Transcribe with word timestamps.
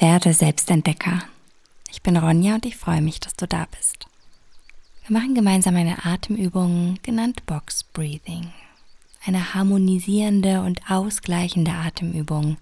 Werde 0.00 0.32
Selbstentdecker. 0.32 1.24
Ich 1.90 2.02
bin 2.02 2.16
Ronja 2.16 2.54
und 2.54 2.64
ich 2.64 2.76
freue 2.76 3.02
mich, 3.02 3.18
dass 3.18 3.34
du 3.34 3.48
da 3.48 3.66
bist. 3.76 4.06
Wir 5.04 5.18
machen 5.18 5.34
gemeinsam 5.34 5.74
eine 5.74 6.04
Atemübung 6.04 7.00
genannt 7.02 7.44
Box 7.46 7.82
Breathing. 7.82 8.52
Eine 9.26 9.54
harmonisierende 9.54 10.62
und 10.62 10.88
ausgleichende 10.88 11.72
Atemübung, 11.72 12.58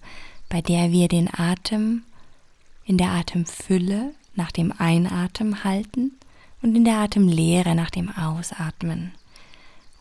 bei 0.49 0.61
der 0.61 0.91
wir 0.91 1.09
den 1.09 1.31
Atem 1.31 2.01
in 2.85 2.97
der 2.97 3.11
Atemfülle 3.11 4.15
nach 4.33 4.51
dem 4.51 4.73
Einatmen 4.75 5.63
halten 5.63 6.13
und 6.63 6.75
in 6.75 6.85
der 6.85 6.97
Atemlehre 6.97 7.75
nach 7.75 7.91
dem 7.91 8.09
Ausatmen. 8.09 9.11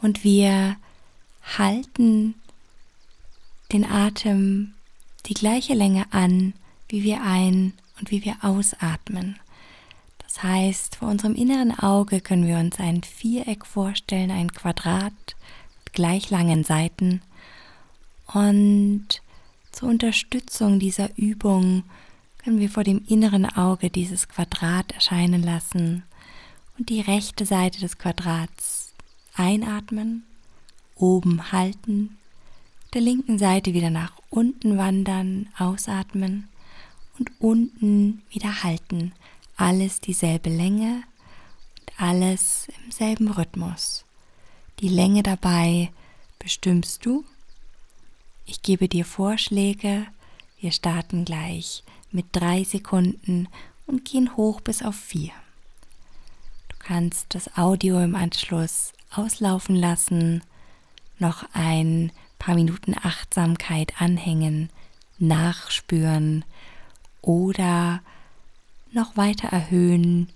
Und 0.01 0.25
wir 0.25 0.77
halten 1.59 2.35
den 3.73 3.85
Atem 3.85 4.73
die 5.27 5.35
gleiche 5.35 5.75
Länge 5.75 6.07
an, 6.13 6.55
wie 6.89 7.03
wir 7.03 7.23
ein- 7.23 7.73
und 7.99 8.11
wie 8.11 8.25
wir 8.25 8.37
ausatmen. 8.43 9.39
Das 10.19 10.43
heißt, 10.43 10.97
vor 10.97 11.09
unserem 11.09 11.35
inneren 11.35 11.79
Auge 11.79 12.21
können 12.21 12.47
wir 12.47 12.59
uns 12.59 12.79
ein 12.79 13.03
Viereck 13.03 13.65
vorstellen, 13.65 14.31
ein 14.31 14.53
Quadrat 14.53 15.15
mit 15.85 15.95
gleich 15.95 16.31
langen 16.31 16.63
Seiten. 16.63 17.23
Und 18.27 19.23
zur 19.73 19.89
Unterstützung 19.89 20.79
dieser 20.79 21.17
Übung 21.17 21.85
können 22.39 22.61
wir 22.61 22.69
vor 22.69 22.85
dem 22.85 23.03
inneren 23.09 23.47
Auge 23.47 23.89
dieses 23.89 24.29
Quadrat 24.29 24.93
erscheinen 24.93 25.43
lassen 25.43 26.03
und 26.79 26.91
die 26.91 27.01
rechte 27.01 27.47
Seite 27.47 27.81
des 27.81 27.99
Quadrats 27.99 28.93
einatmen, 29.35 30.25
oben 30.97 31.51
halten, 31.51 32.17
der 32.95 33.01
linken 33.01 33.39
Seite 33.39 33.75
wieder 33.75 33.91
nach 33.91 34.13
unten 34.31 34.77
wandern, 34.77 35.49
ausatmen 35.59 36.49
und 37.19 37.31
unten 37.41 38.23
wieder 38.31 38.63
halten. 38.63 39.13
Alles 39.57 40.01
dieselbe 40.01 40.51
Länge 40.51 41.03
und 41.81 42.01
alles 42.01 42.69
im 42.85 42.91
selben 42.91 43.31
Rhythmus. 43.31 44.05
Die 44.81 44.89
Länge 44.89 45.23
dabei 45.23 45.91
bestimmst 46.39 47.07
du. 47.07 47.25
Ich 48.45 48.63
gebe 48.63 48.89
dir 48.89 49.05
Vorschläge. 49.05 50.07
Wir 50.61 50.73
starten 50.73 51.25
gleich 51.25 51.83
mit 52.11 52.27
drei 52.33 52.65
Sekunden 52.65 53.49
und 53.87 54.05
gehen 54.05 54.37
hoch 54.37 54.61
bis 54.61 54.83
auf 54.83 54.97
vier. 54.97 55.33
Du 56.69 56.77
kannst 56.79 57.35
das 57.35 57.57
Audio 57.57 58.01
im 58.01 58.15
Anschluss 58.15 58.93
auslaufen 59.11 59.77
lassen, 59.77 60.43
noch 61.19 61.45
ein 61.53 62.13
paar 62.39 62.55
Minuten 62.55 62.95
Achtsamkeit 62.95 64.01
anhängen, 64.01 64.71
nachspüren, 65.19 66.45
oder 67.27 68.01
noch 68.93 69.17
weiter 69.17 69.49
erhöhen 69.49 70.29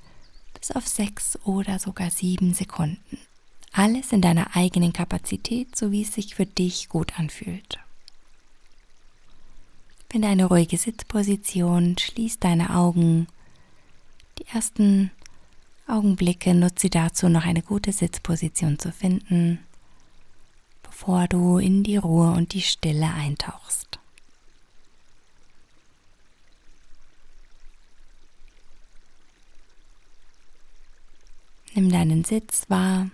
bis 0.59 0.73
auf 0.73 0.87
sechs 0.87 1.39
oder 1.45 1.79
sogar 1.79 2.11
sieben 2.11 2.53
Sekunden. 2.53 3.19
Alles 3.73 4.13
in 4.13 4.21
deiner 4.21 4.55
eigenen 4.57 4.93
Kapazität, 4.93 5.77
so 5.77 5.93
wie 5.93 6.03
es 6.03 6.13
sich 6.13 6.35
für 6.35 6.45
dich 6.45 6.89
gut 6.89 7.19
anfühlt. 7.19 7.79
Finde 10.11 10.29
eine 10.29 10.47
ruhige 10.47 10.77
Sitzposition, 10.77 11.97
schließ 11.97 12.41
deine 12.41 12.75
Augen. 12.75 13.29
Die 14.39 14.47
ersten 14.53 15.13
Augenblicke 15.87 16.53
nutze 16.53 16.91
dazu, 16.91 17.29
noch 17.29 17.45
eine 17.45 17.63
gute 17.63 17.93
Sitzposition 17.93 18.79
zu 18.79 18.91
finden, 18.91 19.61
bevor 20.83 21.29
du 21.29 21.59
in 21.59 21.85
die 21.85 21.97
Ruhe 21.97 22.33
und 22.33 22.53
die 22.53 22.63
Stille 22.63 23.07
eintauchst. 23.07 23.90
Nimm 31.75 31.91
deinen 31.91 32.25
Sitz 32.25 32.69
wahr. 32.69 33.11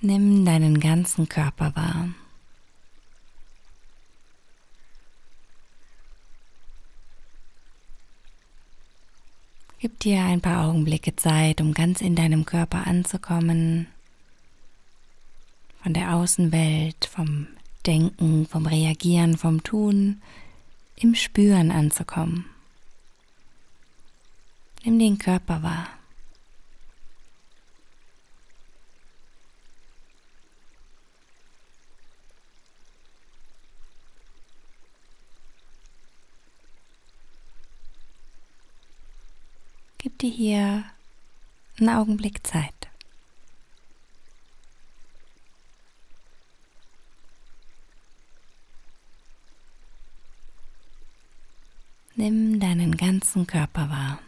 Nimm 0.00 0.44
deinen 0.44 0.78
ganzen 0.80 1.28
Körper 1.28 1.74
wahr. 1.74 2.08
Gib 9.80 10.00
dir 10.00 10.22
ein 10.22 10.40
paar 10.40 10.66
Augenblicke 10.66 11.14
Zeit, 11.14 11.60
um 11.60 11.74
ganz 11.74 12.00
in 12.00 12.16
deinem 12.16 12.44
Körper 12.44 12.86
anzukommen, 12.86 13.86
von 15.82 15.94
der 15.94 16.14
Außenwelt, 16.14 17.04
vom 17.04 17.46
Denken, 17.88 18.46
vom 18.46 18.66
Reagieren, 18.66 19.38
vom 19.38 19.62
Tun, 19.62 20.20
im 20.96 21.14
Spüren 21.14 21.70
anzukommen. 21.70 22.44
Nimm 24.84 24.98
den 24.98 25.16
Körper 25.16 25.62
wahr. 25.62 25.88
Gib 39.96 40.18
dir 40.18 40.30
hier 40.30 40.84
einen 41.78 41.88
Augenblick 41.88 42.46
Zeit. 42.46 42.77
Nimm 52.18 52.58
deinen 52.58 52.96
ganzen 52.96 53.46
Körper 53.46 53.88
wahr. 53.90 54.18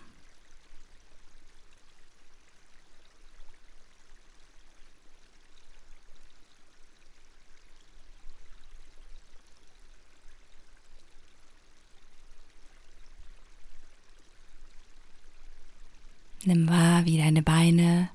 Nimm 16.45 16.69
wahr, 16.69 17.05
wie 17.07 17.19
deine 17.19 17.43
Beine, 17.43 18.09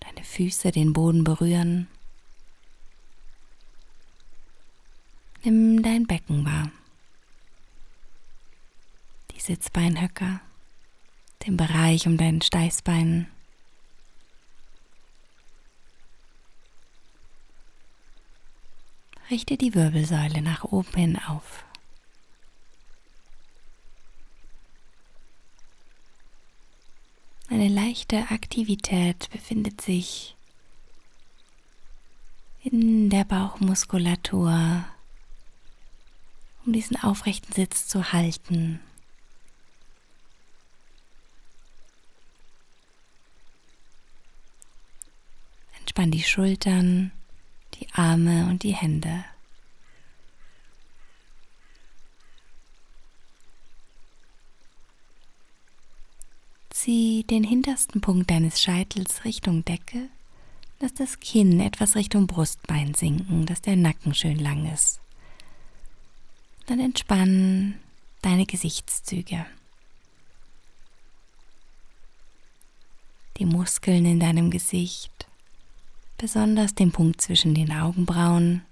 deine 0.00 0.22
Füße 0.22 0.72
den 0.72 0.92
Boden 0.92 1.24
berühren. 1.24 1.88
Nimm 5.42 5.82
dein 5.82 6.06
Becken 6.06 6.44
wahr. 6.44 6.70
Sitzbeinhöcker, 9.44 10.40
den 11.46 11.58
Bereich 11.58 12.06
um 12.06 12.16
deinen 12.16 12.40
Steißbeinen. 12.40 13.26
Richte 19.30 19.58
die 19.58 19.74
Wirbelsäule 19.74 20.40
nach 20.40 20.64
oben 20.64 20.94
hin 20.94 21.18
auf. 21.18 21.62
Eine 27.50 27.68
leichte 27.68 28.30
Aktivität 28.30 29.28
befindet 29.30 29.82
sich 29.82 30.36
in 32.62 33.10
der 33.10 33.24
Bauchmuskulatur, 33.24 34.86
um 36.64 36.72
diesen 36.72 36.96
aufrechten 36.96 37.52
Sitz 37.52 37.86
zu 37.86 38.10
halten. 38.14 38.80
Entspann 45.94 46.10
die 46.10 46.24
Schultern, 46.24 47.12
die 47.74 47.86
Arme 47.92 48.48
und 48.48 48.64
die 48.64 48.74
Hände. 48.74 49.24
Zieh 56.70 57.22
den 57.22 57.44
hintersten 57.44 58.00
Punkt 58.00 58.28
deines 58.28 58.60
Scheitels 58.60 59.24
Richtung 59.24 59.64
Decke. 59.64 60.08
Lass 60.80 60.94
das 60.94 61.20
Kinn 61.20 61.60
etwas 61.60 61.94
Richtung 61.94 62.26
Brustbein 62.26 62.94
sinken, 62.94 63.46
dass 63.46 63.62
der 63.62 63.76
Nacken 63.76 64.14
schön 64.14 64.40
lang 64.40 64.68
ist. 64.74 64.98
Dann 66.66 66.80
entspann 66.80 67.78
deine 68.20 68.46
Gesichtszüge. 68.46 69.46
Die 73.36 73.46
Muskeln 73.46 74.04
in 74.06 74.18
deinem 74.18 74.50
Gesicht 74.50 75.23
besonders 76.18 76.74
den 76.74 76.92
Punkt 76.92 77.20
zwischen 77.20 77.54
den 77.54 77.72
Augenbrauen, 77.72 78.62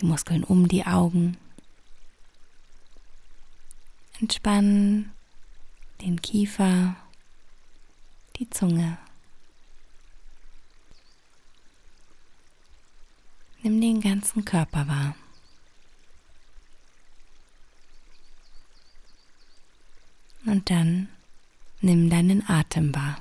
die 0.00 0.06
Muskeln 0.06 0.44
um 0.44 0.68
die 0.68 0.86
Augen. 0.86 1.36
Entspannen 4.20 5.12
den 6.00 6.20
Kiefer, 6.20 6.96
die 8.36 8.48
Zunge. 8.50 8.98
Nimm 13.62 13.80
den 13.80 14.00
ganzen 14.00 14.44
Körper 14.44 14.88
wahr. 14.88 15.14
Und 20.46 20.70
dann 20.70 21.08
nimm 21.82 22.08
deinen 22.08 22.48
Atem 22.48 22.94
wahr. 22.94 23.20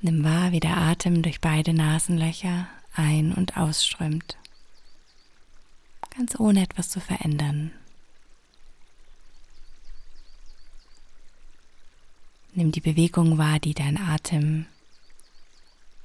Nimm 0.00 0.22
wahr, 0.22 0.52
wie 0.52 0.60
der 0.60 0.76
Atem 0.76 1.22
durch 1.22 1.40
beide 1.40 1.72
Nasenlöcher 1.72 2.68
ein- 2.94 3.32
und 3.34 3.56
ausströmt, 3.56 4.38
ganz 6.16 6.38
ohne 6.38 6.62
etwas 6.62 6.88
zu 6.88 7.00
verändern. 7.00 7.72
Nimm 12.54 12.70
die 12.70 12.80
Bewegung 12.80 13.38
wahr, 13.38 13.58
die 13.58 13.74
dein 13.74 13.96
Atem 13.98 14.66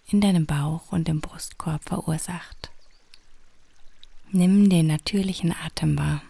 in 0.08 0.22
deinem 0.22 0.46
Bauch 0.46 0.92
und 0.92 1.08
im 1.08 1.22
Brustkorb 1.22 1.84
verursacht. 1.84 2.72
Nimm 4.32 4.70
den 4.70 4.88
natürlichen 4.88 5.52
Atem 5.52 5.98
wahr. 5.98 6.22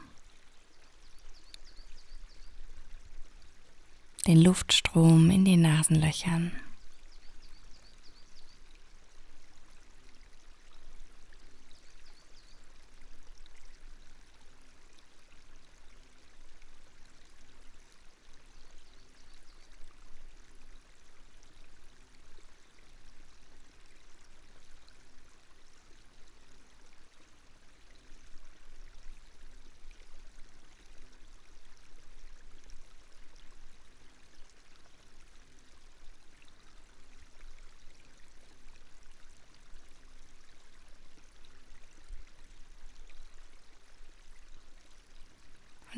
Den 4.27 4.41
Luftstrom 4.41 5.29
in 5.29 5.45
den 5.45 5.61
Nasenlöchern. 5.61 6.51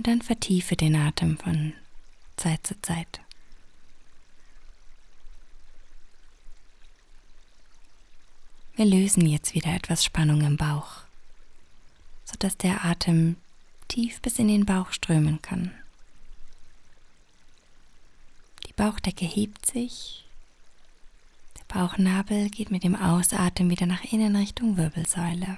Dann 0.06 0.22
vertiefe 0.22 0.76
den 0.76 0.96
Atem 0.96 1.36
von 1.36 1.74
Zeit 2.38 2.68
zu 2.68 2.80
Zeit. 2.80 3.22
Wir 8.76 8.86
lösen 8.86 9.26
jetzt 9.26 9.56
wieder 9.56 9.74
etwas 9.74 10.06
Spannung 10.06 10.42
im 10.42 10.58
Bauch, 10.58 11.02
sodass 12.24 12.56
der 12.56 12.86
Atem 12.86 13.38
tief 13.88 14.22
bis 14.22 14.38
in 14.38 14.48
den 14.48 14.68
Bauch 14.68 14.92
strömen 14.92 15.42
kann. 15.42 15.72
Die 18.68 18.74
Bauchdecke 18.74 19.26
hebt 19.26 19.66
sich, 19.66 20.24
der 21.58 21.64
Bauchnabel 21.74 22.52
geht 22.52 22.70
mit 22.70 22.84
dem 22.84 22.96
Ausatmen 22.96 23.72
wieder 23.72 23.88
nach 23.88 24.04
innen 24.04 24.36
Richtung 24.36 24.78
Wirbelsäule. 24.78 25.58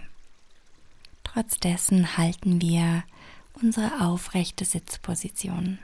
Trotz 1.25 1.59
dessen 1.59 2.15
halten 2.15 2.61
wir 2.61 3.03
unsere 3.61 4.01
aufrechte 4.01 4.65
Sitzposition. 4.65 5.79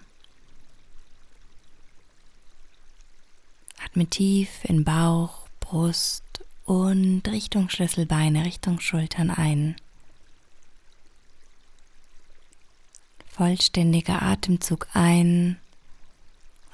Atme 3.84 4.08
tief 4.08 4.50
in 4.64 4.84
Bauch, 4.84 5.48
Brust 5.60 6.24
und 6.66 7.22
Richtung 7.28 7.70
Schlüsselbeine, 7.70 8.46
Richtung 8.46 8.80
Schultern 8.80 9.30
ein. 9.30 9.76
Vollständiger 13.32 14.22
Atemzug 14.22 14.88
ein 14.94 15.58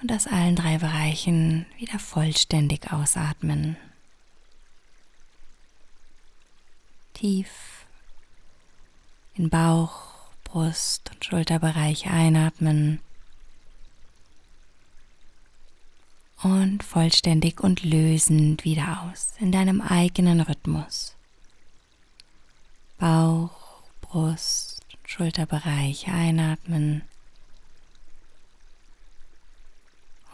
und 0.01 0.11
aus 0.11 0.27
allen 0.27 0.55
drei 0.55 0.77
Bereichen 0.77 1.65
wieder 1.77 1.99
vollständig 1.99 2.91
ausatmen. 2.91 3.77
Tief 7.13 7.85
in 9.35 9.49
Bauch, 9.49 10.08
Brust- 10.51 11.11
und 11.13 11.23
Schulterbereich 11.23 12.07
einatmen 12.07 12.99
und 16.41 16.83
vollständig 16.83 17.61
und 17.61 17.83
lösend 17.83 18.63
wieder 18.63 19.03
aus 19.03 19.33
in 19.39 19.51
deinem 19.51 19.79
eigenen 19.79 20.41
Rhythmus. 20.41 21.15
Bauch, 22.97 23.83
Brust, 24.01 24.81
Schulterbereich 25.05 26.07
einatmen 26.07 27.03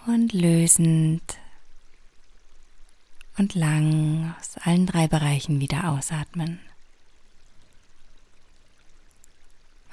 und 0.06 0.32
lösend 0.32 1.38
und 3.38 3.54
lang 3.54 4.34
aus 4.40 4.58
allen 4.64 4.86
drei 4.86 5.10
Bereichen 5.10 5.60
wieder 5.60 5.90
ausatmen. 5.92 6.60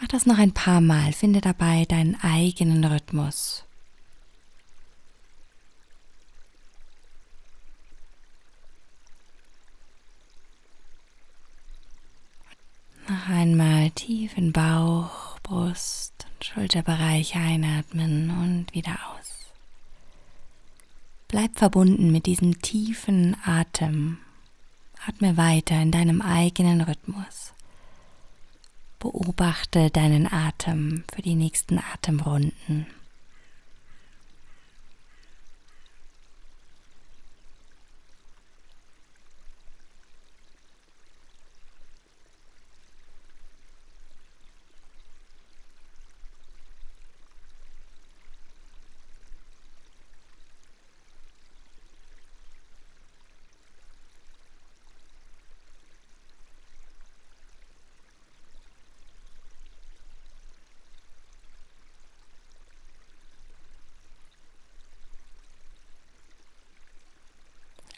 Mach 0.02 0.08
das 0.08 0.26
noch 0.26 0.38
ein 0.38 0.50
paar 0.50 0.81
Mal, 0.81 1.12
finde 1.12 1.40
dabei 1.40 1.84
deinen 1.84 2.20
eigenen 2.20 2.84
Rhythmus. 2.84 3.62
Noch 13.06 13.28
einmal 13.28 13.93
tief 13.93 14.37
in 14.37 14.52
Bauch, 14.52 15.38
Brust 15.44 16.26
und 16.34 16.44
Schulterbereich 16.46 17.37
einatmen 17.37 18.31
und 18.31 18.75
wieder 18.75 18.99
aus. 19.12 19.52
Bleib 21.28 21.56
verbunden 21.56 22.10
mit 22.10 22.26
diesem 22.26 22.60
tiefen 22.60 23.37
Atem. 23.44 24.19
Atme 25.06 25.37
weiter 25.37 25.81
in 25.81 25.93
deinem 25.93 26.20
eigenen 26.22 26.81
Rhythmus. 26.81 27.52
Beobachte 29.02 29.90
deinen 29.90 30.32
Atem 30.32 31.02
für 31.12 31.22
die 31.22 31.34
nächsten 31.34 31.81
Atemrunden. 31.93 32.87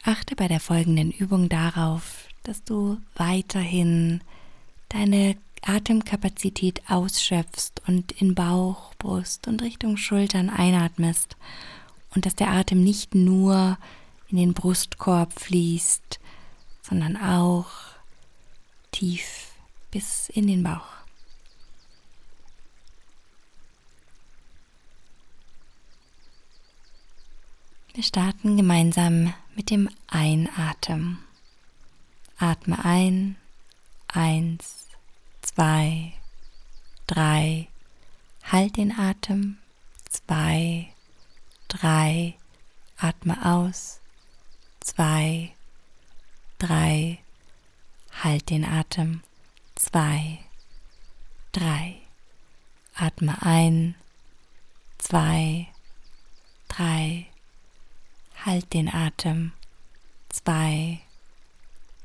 Achte 0.07 0.35
bei 0.35 0.47
der 0.47 0.59
folgenden 0.59 1.09
Übung 1.09 1.49
darauf, 1.49 2.27
dass 2.43 2.63
du 2.63 3.01
weiterhin 3.15 4.21
deine 4.89 5.35
Atemkapazität 5.63 6.83
ausschöpfst 6.87 7.81
und 7.87 8.11
in 8.11 8.35
Bauch, 8.35 8.93
Brust 8.99 9.47
und 9.47 9.63
Richtung 9.63 9.97
Schultern 9.97 10.51
einatmest 10.51 11.37
und 12.13 12.27
dass 12.27 12.35
der 12.35 12.51
Atem 12.51 12.83
nicht 12.83 13.15
nur 13.15 13.79
in 14.27 14.37
den 14.37 14.53
Brustkorb 14.53 15.39
fließt, 15.39 16.19
sondern 16.83 17.17
auch 17.17 17.71
tief 18.91 19.53
bis 19.89 20.29
in 20.29 20.45
den 20.45 20.61
Bauch. 20.61 20.85
Wir 27.95 28.03
starten 28.03 28.55
gemeinsam 28.55 29.33
mit 29.55 29.69
dem 29.69 29.89
Einatmen. 30.07 31.19
Atme 32.37 32.83
ein, 32.83 33.37
eins, 34.07 34.87
zwei, 35.41 36.11
drei, 37.07 37.67
halt 38.43 38.75
den 38.75 38.91
Atem, 38.91 39.57
zwei, 40.09 40.89
drei, 41.69 42.35
atme 42.97 43.45
aus, 43.45 44.01
zwei, 44.81 45.53
drei, 46.59 47.19
halt 48.21 48.49
den 48.49 48.65
Atem, 48.65 49.21
zwei, 49.75 50.39
drei, 51.53 51.95
atme 52.95 53.41
ein, 53.41 53.95
zwei, 54.97 55.67
drei, 56.67 57.27
halt 58.45 58.73
den 58.73 58.93
Atem, 58.93 59.53
zwei, 60.29 60.99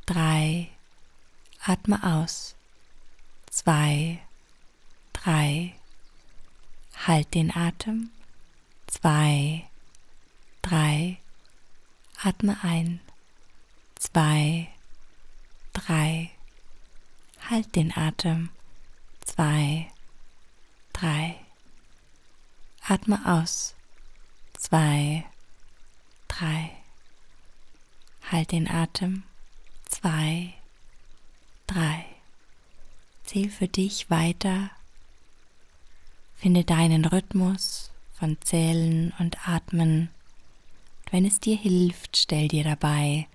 drei, 0.07 0.69
atme 1.63 2.03
aus, 2.03 2.55
zwei, 3.51 4.19
drei, 5.13 5.75
halt 7.07 7.35
den 7.35 7.55
Atem, 7.55 8.11
zwei, 8.87 9.69
drei, 10.63 11.19
atme 12.23 12.57
ein, 12.63 13.01
zwei, 13.97 14.69
drei, 15.75 16.31
halt 17.51 17.77
den 17.77 17.95
Atem, 17.95 18.49
zwei, 19.27 19.91
drei, 20.95 21.37
atme 22.89 23.21
aus, 23.27 23.75
zwei, 24.57 25.23
drei, 25.23 25.40
halt 28.31 28.53
den 28.53 28.69
Atem, 28.69 29.25
zwei, 29.87 30.55
drei, 31.67 32.05
zähl 33.25 33.51
für 33.51 33.69
dich 33.69 34.09
weiter, 34.11 34.71
finde 36.37 36.65
deinen 36.65 37.05
Rhythmus 37.05 37.91
von 38.15 38.39
Zählen 38.41 39.13
und 39.19 39.49
Atmen. 39.49 40.11
Wenn 41.11 41.27
es 41.27 41.41
dir 41.41 41.57
hilft, 41.57 42.17
stell 42.17 42.49
dir 42.49 42.65
dabei 42.65 43.27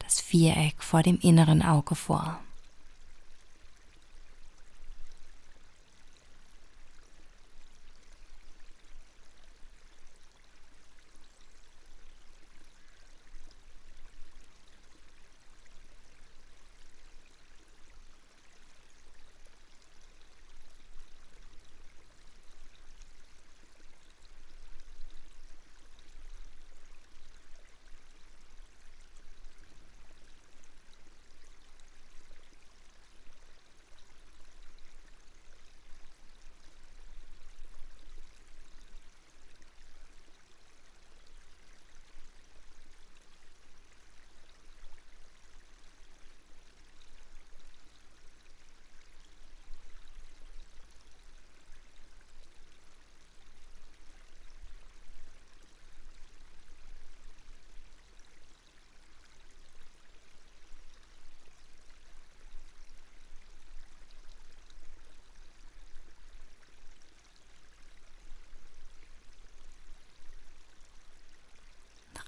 das 0.00 0.20
Viereck 0.20 0.82
vor 0.82 1.02
dem 1.02 1.18
inneren 1.20 1.62
Auge 1.62 1.94
vor. 1.94 2.40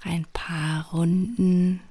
ein 0.07 0.25
Runden. 0.93 1.81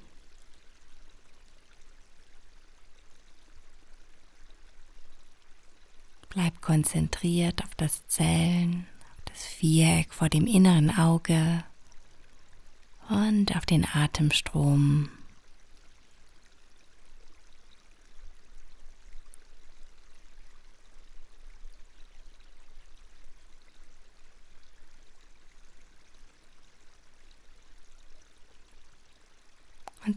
Bleib 6.29 6.61
konzentriert 6.61 7.63
auf 7.63 7.73
das 7.75 8.07
Zählen, 8.07 8.85
auf 9.01 9.33
das 9.33 9.45
Viereck 9.45 10.13
vor 10.13 10.29
dem 10.29 10.45
inneren 10.45 10.95
Auge 10.95 11.63
und 13.09 13.55
auf 13.55 13.65
den 13.65 13.85
Atemstrom. 13.85 15.09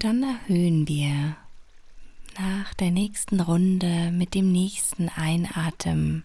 Dann 0.01 0.23
erhöhen 0.23 0.89
wir 0.89 1.37
nach 2.39 2.73
der 2.73 2.91
nächsten 2.91 3.39
Runde 3.39 4.11
mit 4.11 4.33
dem 4.33 4.51
nächsten 4.51 5.11
Einatmen 5.11 6.25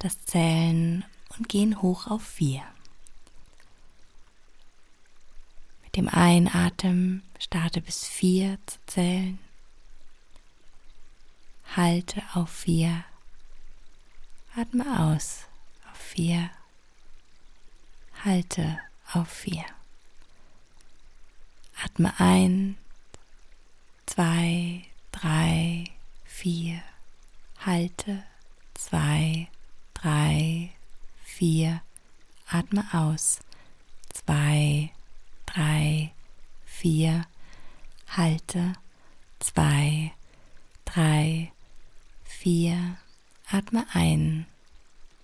das 0.00 0.24
Zählen 0.24 1.04
und 1.38 1.48
gehen 1.48 1.80
hoch 1.80 2.08
auf 2.08 2.24
vier. 2.24 2.62
Mit 5.84 5.94
dem 5.94 6.08
Einatmen 6.08 7.22
starte 7.38 7.80
bis 7.80 8.08
vier 8.08 8.58
zu 8.66 8.78
zählen. 8.86 9.38
Halte 11.76 12.24
auf 12.34 12.50
vier. 12.50 13.04
Atme 14.56 14.98
aus 14.98 15.46
auf 15.92 15.98
vier. 15.98 16.50
Halte 18.24 18.80
auf 19.12 19.28
vier. 19.28 19.64
Atme 21.84 22.12
ein 22.18 22.78
zwei, 24.12 24.84
drei, 25.10 25.84
vier. 26.24 26.82
Halte 27.64 28.22
zwei, 28.74 29.48
drei, 29.94 30.70
vier. 31.24 31.80
Atme 32.46 32.84
aus. 32.92 33.40
Zwei, 34.12 34.90
drei, 35.46 36.12
vier. 36.66 37.26
Halte 38.06 38.74
zwei, 39.38 40.12
drei, 40.84 41.50
vier. 42.22 42.98
Atme 43.50 43.86
ein. 43.94 44.46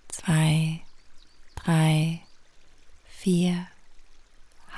Zwei, 0.07 0.81
drei, 1.53 2.21
vier. 3.05 3.67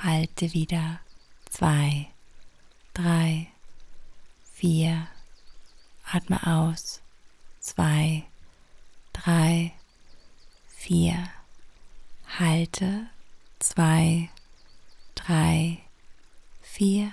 Halte 0.02 0.52
wieder. 0.52 1.00
Zwei, 1.48 2.08
drei, 2.92 3.51
vier, 4.62 5.08
atme 6.04 6.38
aus, 6.46 7.02
zwei, 7.58 8.22
drei, 9.12 9.72
vier, 10.68 11.28
halte, 12.38 13.08
zwei, 13.58 14.30
drei, 15.16 15.78
vier, 16.60 17.10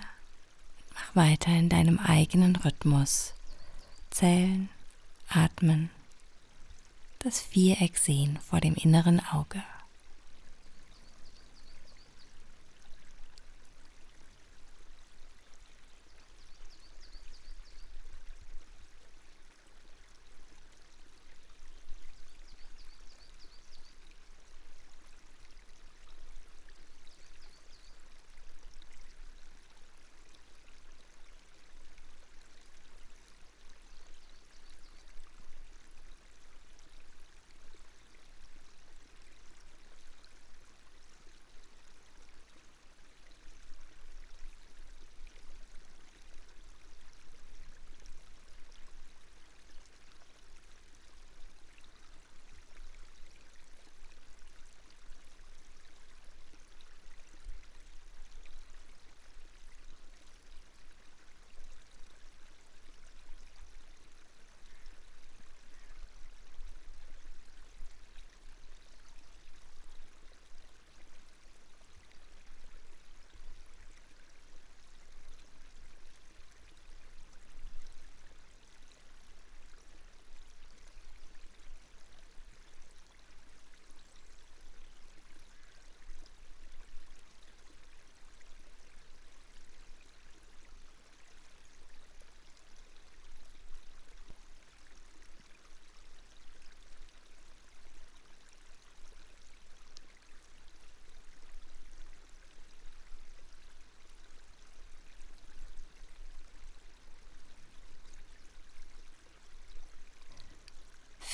mach 0.93 1.15
weiter 1.15 1.49
in 1.49 1.69
deinem 1.69 1.97
eigenen 1.97 2.55
Rhythmus, 2.55 3.33
zählen, 4.11 4.69
atmen, 5.27 5.89
das 7.17 7.41
Viereck 7.41 7.97
sehen 7.97 8.37
vor 8.47 8.61
dem 8.61 8.75
inneren 8.75 9.25
Auge. 9.25 9.63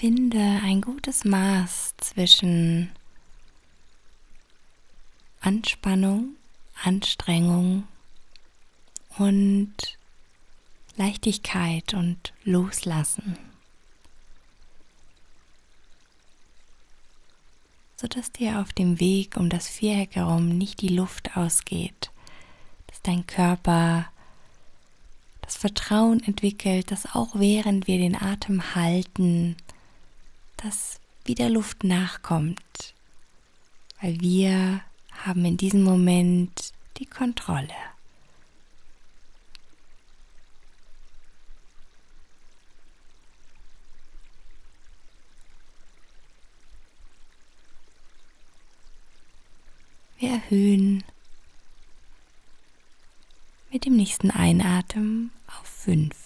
Finde 0.05 0.61
ein 0.63 0.81
gutes 0.81 1.25
Maß 1.25 1.95
zwischen 1.97 2.91
Anspannung, 5.41 6.35
Anstrengung 6.83 7.87
und 9.17 9.75
Leichtigkeit 10.95 11.95
und 11.95 12.33
Loslassen. 12.43 13.35
sodass 17.97 18.31
dir 18.31 18.59
auf 18.59 18.73
dem 18.73 18.99
Weg 18.99 19.37
um 19.37 19.49
das 19.49 19.67
Viereck 19.67 20.17
herum 20.17 20.49
nicht 20.49 20.81
die 20.81 20.89
Luft 20.89 21.35
ausgeht, 21.35 22.11
dass 22.85 23.01
dein 23.01 23.25
Körper 23.25 24.05
das 25.41 25.57
Vertrauen 25.57 26.21
entwickelt, 26.21 26.91
dass 26.91 27.15
auch 27.15 27.39
während 27.39 27.87
wir 27.87 27.97
den 27.97 28.15
Atem 28.15 28.75
halten, 28.75 29.55
dass 30.57 30.99
wieder 31.25 31.49
Luft 31.49 31.83
nachkommt, 31.83 32.93
weil 34.01 34.19
wir 34.19 34.81
haben 35.11 35.45
in 35.45 35.57
diesem 35.57 35.83
Moment 35.83 36.73
die 36.97 37.05
Kontrolle. 37.05 37.69
Wir 50.17 50.29
erhöhen 50.31 51.03
mit 53.71 53.85
dem 53.85 53.97
nächsten 53.97 54.31
Einatmen 54.31 55.31
auf 55.47 55.67
5. 55.67 56.24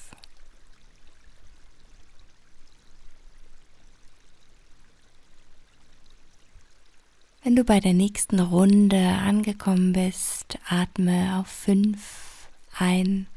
Wenn 7.44 7.56
du 7.56 7.64
bei 7.64 7.80
der 7.80 7.94
nächsten 7.94 8.40
Runde 8.40 9.00
angekommen 9.00 9.94
bist, 9.94 10.58
atme 10.68 11.40
auf 11.40 11.48
5 11.48 12.50
ein, 12.78 13.28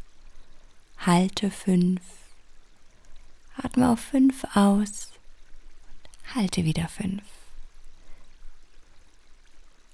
halte 0.98 1.50
5, 1.50 2.00
atme 3.56 3.90
auf 3.90 4.00
5 4.00 4.44
aus 4.54 5.12
halte 6.34 6.64
wieder 6.64 6.88
5. 6.88 7.22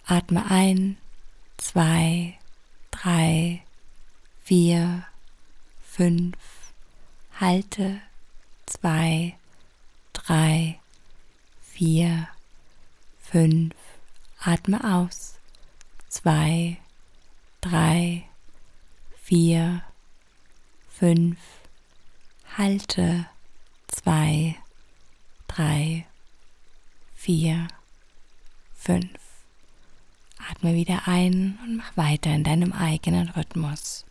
Atme 0.07 0.51
ein, 0.51 0.97
zwei, 1.59 2.39
drei, 2.91 3.63
vier, 4.45 5.05
fünf. 5.85 6.37
Halte 7.39 8.01
zwei, 8.67 9.37
drei, 10.13 10.81
vier, 11.61 12.29
fünf. 13.21 13.75
Atme 14.41 14.83
aus. 14.85 15.39
Zwei, 16.09 16.79
drei, 17.61 18.25
vier, 19.21 19.83
fünf. 20.89 21.39
Halte 22.57 23.27
zwei, 23.89 24.57
drei, 25.47 26.07
vier, 27.15 27.69
fünf. 28.75 29.21
Atme 30.51 30.75
wieder 30.75 31.07
ein 31.07 31.59
und 31.65 31.77
mach 31.77 31.97
weiter 31.97 32.31
in 32.31 32.45
deinem 32.45 32.73
eigenen 32.73 33.29
Rhythmus. 33.29 34.07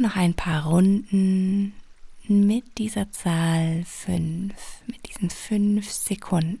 Noch 0.00 0.16
ein 0.16 0.34
paar 0.34 0.66
Runden 0.66 1.74
mit 2.26 2.78
dieser 2.78 3.10
Zahl 3.12 3.84
5, 3.84 4.52
mit 4.86 5.08
diesen 5.08 5.30
5 5.30 5.90
Sekunden. 5.90 6.60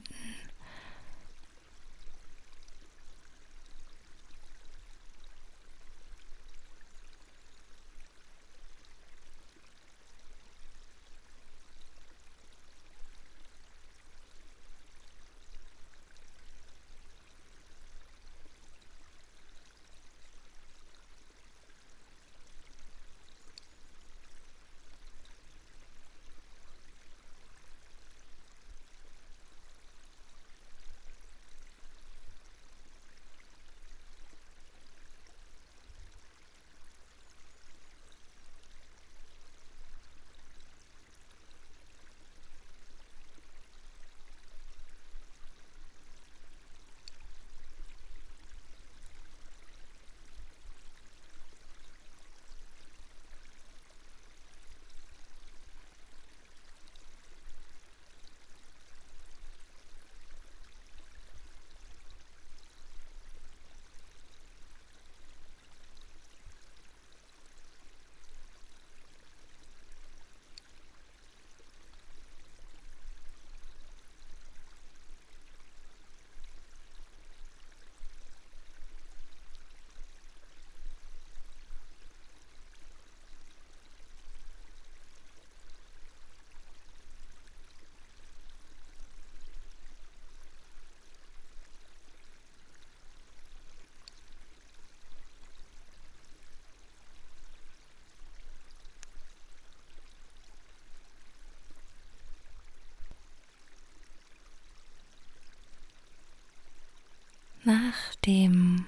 Nach 107.62 108.14
dem 108.24 108.86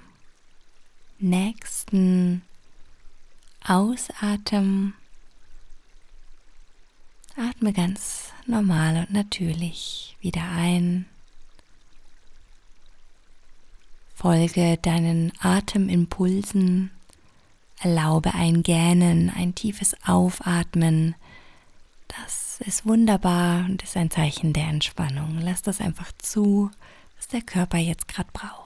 nächsten 1.18 2.40
Ausatmen 3.62 4.94
atme 7.36 7.74
ganz 7.74 8.32
normal 8.46 8.96
und 8.96 9.12
natürlich 9.12 10.16
wieder 10.22 10.42
ein. 10.42 11.04
Folge 14.14 14.78
deinen 14.78 15.32
Atemimpulsen. 15.40 16.90
Erlaube 17.80 18.32
ein 18.32 18.62
Gähnen, 18.62 19.28
ein 19.28 19.54
tiefes 19.54 19.94
Aufatmen. 20.06 21.14
Das 22.08 22.60
ist 22.60 22.86
wunderbar 22.86 23.66
und 23.66 23.82
ist 23.82 23.98
ein 23.98 24.10
Zeichen 24.10 24.54
der 24.54 24.68
Entspannung. 24.68 25.40
Lass 25.40 25.60
das 25.60 25.80
einfach 25.80 26.10
zu, 26.18 26.70
was 27.16 27.28
der 27.28 27.42
Körper 27.42 27.78
jetzt 27.78 28.08
gerade 28.08 28.30
braucht. 28.32 28.61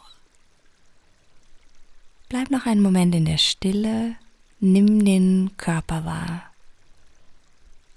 Bleib 2.28 2.50
noch 2.50 2.66
einen 2.66 2.82
Moment 2.82 3.14
in 3.14 3.24
der 3.24 3.38
Stille, 3.38 4.16
nimm 4.58 5.04
den 5.04 5.52
Körper 5.56 6.04
wahr. 6.04 6.42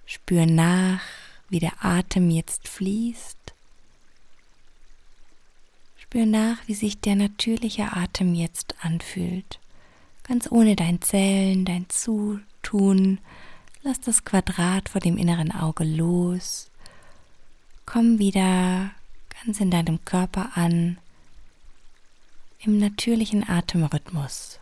Spür 0.05 0.45
nach, 0.45 1.01
wie 1.49 1.59
der 1.59 1.83
Atem 1.83 2.29
jetzt 2.29 2.67
fließt. 2.67 3.37
Spür 5.97 6.27
nach, 6.27 6.57
wie 6.67 6.75
sich 6.75 6.99
der 6.99 7.15
natürliche 7.15 7.93
Atem 7.95 8.35
jetzt 8.35 8.75
anfühlt. 8.81 9.59
Ganz 10.23 10.51
ohne 10.51 10.75
dein 10.75 11.01
Zählen, 11.01 11.65
dein 11.65 11.89
Zutun. 11.89 13.17
Lass 13.81 13.99
das 13.99 14.25
Quadrat 14.25 14.89
vor 14.89 15.01
dem 15.01 15.17
inneren 15.17 15.51
Auge 15.51 15.83
los. 15.83 16.69
Komm 17.87 18.19
wieder 18.19 18.91
ganz 19.43 19.59
in 19.59 19.71
deinem 19.71 20.05
Körper 20.05 20.51
an, 20.55 20.99
im 22.59 22.77
natürlichen 22.77 23.47
Atemrhythmus. 23.47 24.59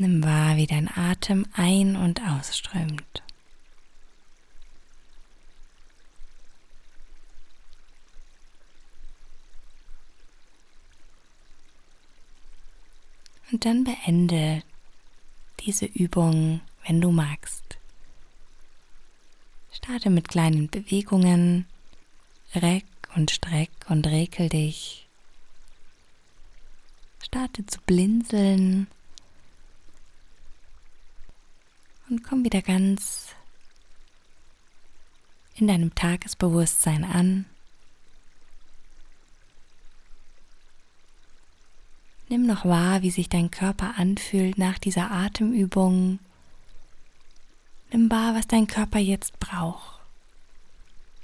Nimm 0.00 0.22
wahr, 0.22 0.56
wie 0.56 0.66
dein 0.66 0.88
Atem 0.88 1.44
ein- 1.54 1.96
und 1.96 2.20
ausströmt. 2.22 3.22
Und 13.50 13.57
dann 13.68 13.84
beende 13.84 14.62
diese 15.60 15.84
Übung, 15.84 16.62
wenn 16.86 17.02
du 17.02 17.10
magst. 17.10 17.76
Starte 19.70 20.08
mit 20.08 20.26
kleinen 20.26 20.70
Bewegungen, 20.70 21.66
reck 22.54 22.86
und 23.14 23.30
streck 23.30 23.68
und 23.90 24.06
rekel 24.06 24.48
dich. 24.48 25.06
Starte 27.22 27.66
zu 27.66 27.78
blinzeln 27.82 28.86
und 32.08 32.24
komm 32.24 32.44
wieder 32.44 32.62
ganz 32.62 33.34
in 35.56 35.66
deinem 35.66 35.94
Tagesbewusstsein 35.94 37.04
an. 37.04 37.44
Nimm 42.28 42.46
noch 42.46 42.66
wahr, 42.66 43.02
wie 43.02 43.10
sich 43.10 43.28
dein 43.30 43.50
Körper 43.50 43.94
anfühlt 43.96 44.58
nach 44.58 44.78
dieser 44.78 45.10
Atemübung. 45.10 46.18
Nimm 47.90 48.10
wahr, 48.10 48.34
was 48.34 48.46
dein 48.46 48.66
Körper 48.66 48.98
jetzt 48.98 49.40
braucht. 49.40 49.98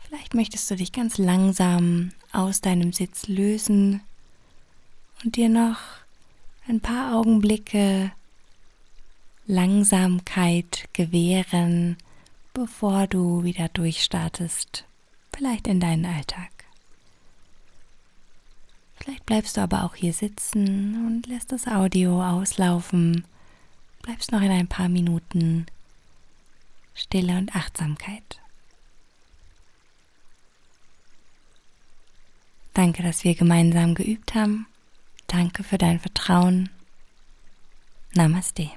Vielleicht 0.07 0.35
möchtest 0.35 0.71
du 0.71 0.77
dich 0.77 0.93
ganz 0.93 1.19
langsam 1.19 2.13
aus 2.33 2.63
deinem 2.63 2.93
Sitz 2.93 3.29
lösen 3.29 4.01
und 5.23 5.37
dir 5.37 5.51
noch 5.51 5.79
ein 6.67 6.81
paar 6.81 7.17
Augenblicke 7.17 8.13
Langsamkeit 9.47 10.89
gewähren, 10.95 11.99
bevor 12.55 13.07
du 13.07 13.45
wieder 13.45 13.69
durchstartest, 13.69 14.87
vielleicht 15.37 15.67
in 15.67 15.81
deinen 15.81 16.07
Alltag. 16.07 16.54
Vielleicht 19.05 19.27
bleibst 19.27 19.59
du 19.59 19.61
aber 19.61 19.85
auch 19.85 19.95
hier 19.95 20.15
sitzen 20.15 21.07
und 21.07 21.27
lässt 21.27 21.53
das 21.53 21.67
Audio 21.67 22.23
auslaufen, 22.25 23.25
bleibst 24.01 24.33
noch 24.33 24.41
in 24.41 24.51
ein 24.51 24.67
paar 24.67 24.89
Minuten 24.89 25.67
Stille 26.95 27.37
und 27.37 27.55
Achtsamkeit. 27.55 28.41
Danke, 32.73 33.03
dass 33.03 33.25
wir 33.25 33.35
gemeinsam 33.35 33.95
geübt 33.95 34.35
haben. 34.35 34.67
Danke 35.27 35.65
für 35.65 35.77
dein 35.77 36.01
Vertrauen. 36.01 36.71
Namaste. 38.15 38.71